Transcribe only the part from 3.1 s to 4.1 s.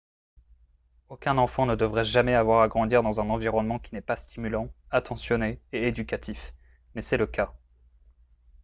un environnement qui n'est